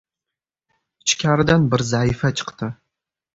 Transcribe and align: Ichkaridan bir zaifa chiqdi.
Ichkaridan 1.07 1.67
bir 1.75 1.85
zaifa 1.91 2.33
chiqdi. 2.43 2.71